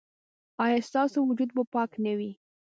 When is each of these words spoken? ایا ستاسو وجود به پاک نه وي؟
ایا 0.63 0.79
ستاسو 0.89 1.17
وجود 1.29 1.49
به 1.55 1.63
پاک 1.73 1.91
نه 2.05 2.13
وي؟ 2.17 2.31